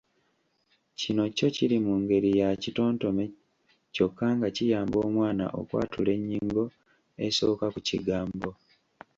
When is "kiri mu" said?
1.55-1.93